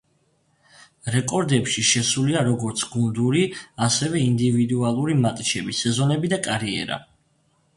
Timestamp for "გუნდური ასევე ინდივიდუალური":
2.95-5.19